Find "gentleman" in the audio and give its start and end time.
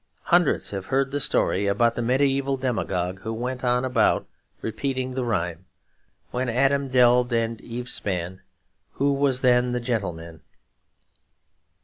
9.79-10.41